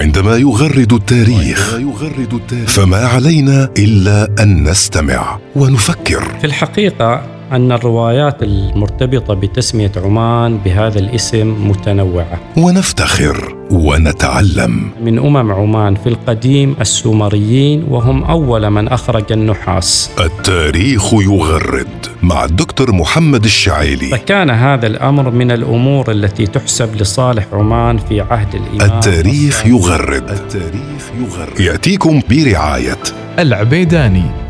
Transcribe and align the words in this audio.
وعندما 0.00 0.36
يغرد 0.36 0.92
التاريخ. 0.92 1.76
فما 2.66 2.96
علينا 2.96 3.68
إلا 3.78 4.28
أن 4.42 4.68
نستمع 4.70 5.38
ونفكر. 5.56 6.38
في 6.38 6.44
الحقيقة 6.44 7.22
أن 7.52 7.72
الروايات 7.72 8.42
المرتبطة 8.42 9.34
بتسمية 9.34 9.92
عمان 9.96 10.58
بهذا 10.58 10.98
الاسم 10.98 11.68
متنوعة. 11.70 12.40
ونفتخر. 12.56 13.59
ونتعلم. 13.70 14.90
من 15.02 15.18
أمم 15.18 15.52
عمان 15.52 15.94
في 15.94 16.08
القديم 16.08 16.76
السومريين 16.80 17.84
وهم 17.88 18.24
أول 18.24 18.70
من 18.70 18.88
أخرج 18.88 19.32
النحاس. 19.32 20.10
التاريخ 20.20 21.14
يغرد 21.14 21.86
مع 22.22 22.44
الدكتور 22.44 22.92
محمد 22.92 23.44
الشعيلي. 23.44 24.08
فكان 24.08 24.50
هذا 24.50 24.86
الأمر 24.86 25.30
من 25.30 25.50
الأمور 25.50 26.10
التي 26.10 26.46
تحسب 26.46 26.96
لصالح 26.96 27.46
عمان 27.52 27.98
في 27.98 28.20
عهد 28.20 28.54
الإمام 28.54 28.98
التاريخ 28.98 29.66
يغرد. 29.66 30.30
التاريخ 30.30 31.10
يغرد. 31.20 31.60
يأتيكم 31.60 32.20
برعاية. 32.30 32.98
العبيداني. 33.38 34.49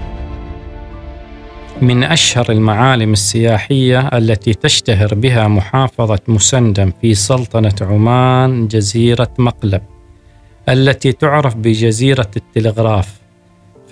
من 1.82 2.04
أشهر 2.04 2.52
المعالم 2.52 3.12
السياحية 3.12 4.08
التي 4.08 4.54
تشتهر 4.54 5.14
بها 5.14 5.48
محافظة 5.48 6.18
مسندم 6.28 6.92
في 7.00 7.14
سلطنة 7.14 7.74
عمان 7.80 8.68
جزيرة 8.68 9.28
مقلب 9.38 9.82
التي 10.68 11.12
تعرف 11.12 11.56
بجزيرة 11.56 12.30
التلغراف 12.36 13.20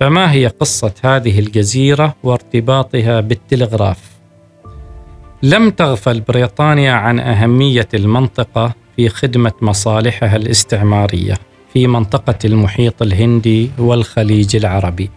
فما 0.00 0.32
هي 0.32 0.46
قصة 0.46 0.92
هذه 1.04 1.38
الجزيرة 1.38 2.14
وارتباطها 2.22 3.20
بالتلغراف؟ 3.20 3.98
لم 5.42 5.70
تغفل 5.70 6.20
بريطانيا 6.20 6.92
عن 6.92 7.20
أهمية 7.20 7.88
المنطقة 7.94 8.74
في 8.96 9.08
خدمة 9.08 9.52
مصالحها 9.62 10.36
الاستعمارية 10.36 11.34
في 11.72 11.86
منطقة 11.86 12.38
المحيط 12.44 13.02
الهندي 13.02 13.70
والخليج 13.78 14.56
العربي 14.56 15.10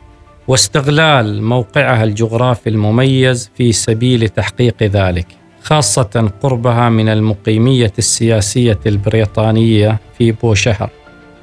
واستغلال 0.51 1.43
موقعها 1.43 2.03
الجغرافي 2.03 2.69
المميز 2.69 3.51
في 3.55 3.71
سبيل 3.71 4.29
تحقيق 4.29 4.83
ذلك 4.83 5.27
خاصة 5.63 6.31
قربها 6.41 6.89
من 6.89 7.09
المقيمية 7.09 7.93
السياسية 7.97 8.79
البريطانية 8.85 9.99
في 10.17 10.31
بوشهر. 10.31 10.89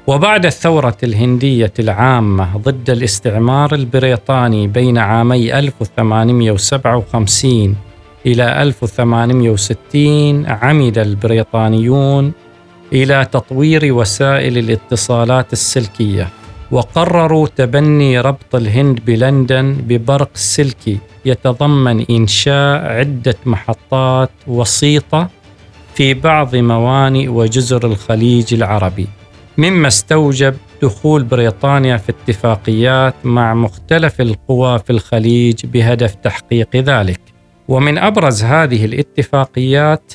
وبعد 0.07 0.45
الثورة 0.45 0.97
الهندية 1.03 1.73
العامة 1.79 2.57
ضد 2.57 2.89
الاستعمار 2.89 3.75
البريطاني 3.75 4.67
بين 4.67 4.97
عامي 4.97 5.59
1857 5.59 7.75
إلى 8.25 8.61
1860 8.61 10.45
عمد 10.45 10.97
البريطانيون 10.97 12.31
إلى 12.93 13.27
تطوير 13.31 13.93
وسائل 13.93 14.57
الاتصالات 14.57 15.53
السلكية. 15.53 16.27
وقرروا 16.71 17.47
تبني 17.47 18.19
ربط 18.19 18.55
الهند 18.55 18.99
بلندن 19.05 19.73
ببرق 19.73 20.29
سلكي 20.33 20.97
يتضمن 21.25 22.05
إنشاء 22.09 22.85
عدة 22.85 23.35
محطات 23.45 24.29
وسيطة 24.47 25.29
في 25.95 26.13
بعض 26.13 26.55
موانئ 26.55 27.27
وجزر 27.27 27.85
الخليج 27.87 28.53
العربي 28.53 29.07
مما 29.57 29.87
استوجب 29.87 30.55
دخول 30.81 31.23
بريطانيا 31.23 31.97
في 31.97 32.09
اتفاقيات 32.09 33.15
مع 33.23 33.53
مختلف 33.53 34.21
القوى 34.21 34.79
في 34.79 34.89
الخليج 34.89 35.65
بهدف 35.65 36.15
تحقيق 36.15 36.75
ذلك. 36.75 37.19
ومن 37.67 37.97
أبرز 37.97 38.43
هذه 38.43 38.85
الاتفاقيات 38.85 40.13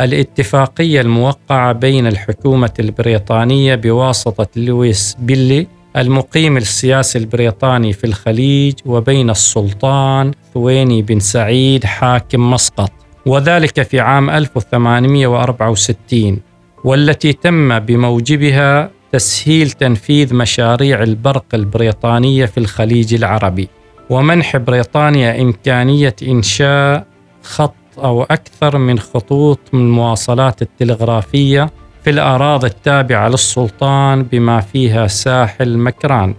الاتفاقية 0.00 1.00
الموقعة 1.00 1.72
بين 1.72 2.06
الحكومة 2.06 2.72
البريطانية 2.78 3.74
بواسطة 3.74 4.48
لويس 4.56 5.16
بيلي 5.20 5.66
المقيم 5.98 6.56
السياسي 6.56 7.18
البريطاني 7.18 7.92
في 7.92 8.04
الخليج 8.04 8.74
وبين 8.86 9.30
السلطان 9.30 10.32
ثويني 10.54 11.02
بن 11.02 11.20
سعيد 11.20 11.84
حاكم 11.84 12.50
مسقط 12.50 12.92
وذلك 13.26 13.82
في 13.82 14.00
عام 14.00 14.30
1864 14.30 16.38
والتي 16.84 17.32
تم 17.32 17.78
بموجبها 17.78 18.90
تسهيل 19.12 19.70
تنفيذ 19.70 20.34
مشاريع 20.34 21.02
البرق 21.02 21.44
البريطانية 21.54 22.46
في 22.46 22.58
الخليج 22.58 23.14
العربي 23.14 23.68
ومنح 24.10 24.56
بريطانيا 24.56 25.42
إمكانية 25.42 26.16
إنشاء 26.22 27.06
خط 27.42 27.74
أو 27.98 28.22
أكثر 28.22 28.78
من 28.78 28.98
خطوط 28.98 29.60
من 29.72 29.80
المواصلات 29.80 30.62
التلغرافية 30.62 31.70
في 32.08 32.14
الأراضي 32.14 32.66
التابعة 32.66 33.28
للسلطان 33.28 34.22
بما 34.22 34.60
فيها 34.60 35.06
ساحل 35.06 35.78
مكران. 35.78 36.34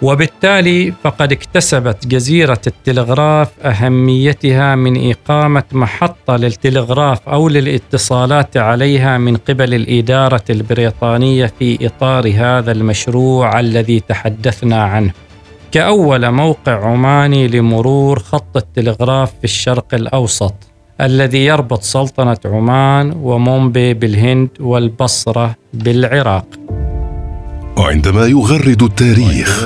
وبالتالي 0.01 0.93
فقد 1.03 1.31
اكتسبت 1.31 2.07
جزيرة 2.07 2.61
التلغراف 2.67 3.59
أهميتها 3.65 4.75
من 4.75 5.11
إقامة 5.11 5.63
محطة 5.71 6.35
للتلغراف 6.35 7.29
أو 7.29 7.49
للاتصالات 7.49 8.57
عليها 8.57 9.17
من 9.17 9.37
قبل 9.37 9.73
الإدارة 9.73 10.43
البريطانية 10.49 11.53
في 11.59 11.85
إطار 11.85 12.33
هذا 12.35 12.71
المشروع 12.71 13.59
الذي 13.59 13.99
تحدثنا 13.99 14.83
عنه. 14.83 15.11
كأول 15.71 16.31
موقع 16.31 16.85
عماني 16.85 17.47
لمرور 17.47 18.19
خط 18.19 18.57
التلغراف 18.57 19.31
في 19.37 19.43
الشرق 19.43 19.93
الأوسط 19.93 20.53
الذي 21.01 21.45
يربط 21.45 21.81
سلطنة 21.81 22.37
عمان 22.45 23.11
ومومبي 23.21 23.93
بالهند 23.93 24.49
والبصرة 24.59 25.55
بالعراق. 25.73 26.45
وعندما 27.81 28.25
يغرد 28.25 28.83
التاريخ. 28.83 29.65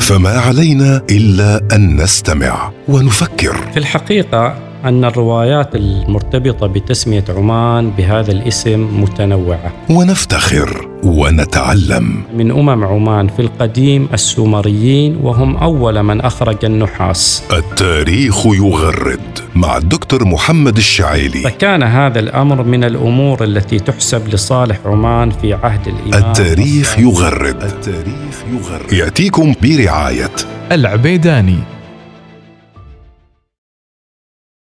فما 0.00 0.38
علينا 0.38 1.02
إلا 1.10 1.60
أن 1.72 2.02
نستمع 2.02 2.72
ونفكر. 2.88 3.56
في 3.72 3.76
الحقيقة 3.76 4.63
أن 4.84 5.04
الروايات 5.04 5.74
المرتبطة 5.74 6.66
بتسمية 6.66 7.24
عمان 7.28 7.90
بهذا 7.90 8.32
الاسم 8.32 9.02
متنوعة. 9.02 9.72
ونفتخر 9.90 10.88
ونتعلم. 11.04 12.22
من 12.36 12.50
أمم 12.50 12.84
عمان 12.84 13.28
في 13.28 13.42
القديم 13.42 14.08
السومريين 14.14 15.16
وهم 15.22 15.56
أول 15.56 16.02
من 16.02 16.20
أخرج 16.20 16.64
النحاس. 16.64 17.42
التاريخ 17.52 18.46
يغرد 18.46 19.20
مع 19.54 19.76
الدكتور 19.76 20.24
محمد 20.24 20.76
الشعيلي. 20.76 21.40
فكان 21.40 21.82
هذا 21.82 22.18
الأمر 22.20 22.62
من 22.62 22.84
الأمور 22.84 23.44
التي 23.44 23.78
تحسب 23.78 24.28
لصالح 24.28 24.78
عمان 24.84 25.30
في 25.30 25.54
عهد 25.54 25.88
الإمام 25.88 26.30
التاريخ 26.30 26.98
يغرد. 26.98 27.62
التاريخ 27.62 28.44
يغرد. 28.52 28.92
يأتيكم 28.92 29.54
برعاية. 29.62 30.30
العبيداني. 30.72 31.73